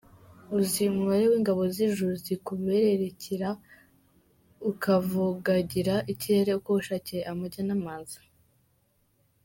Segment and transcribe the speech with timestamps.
[0.57, 3.49] Uzi umubare w’ingabo z’ijuru zikubererekera
[4.71, 8.19] ukavogagira ikirere uko wishakiye, amajya n’amaza?